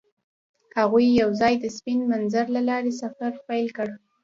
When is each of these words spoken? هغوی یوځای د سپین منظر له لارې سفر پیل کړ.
هغوی 0.77 1.05
یوځای 1.21 1.53
د 1.59 1.65
سپین 1.77 1.99
منظر 2.11 2.45
له 2.55 2.61
لارې 2.69 2.91
سفر 3.01 3.31
پیل 3.47 3.67
کړ. 3.77 3.87